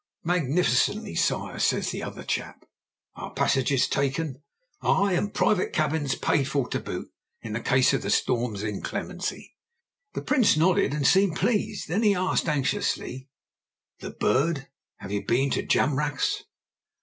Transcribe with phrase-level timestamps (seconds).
[0.23, 2.65] "Magnificently, Sire!" says the other chap.
[3.13, 4.41] "Our passages taken?"
[4.81, 7.09] "Ay, and private cabins paid for to boot,
[7.43, 9.53] in case of the storm's inclemency."
[10.13, 13.29] The Prince nodded and seemed pleased; then he asked anxiously,
[13.99, 14.69] "The Bird?
[15.07, 16.45] You have been to Jamrach's?"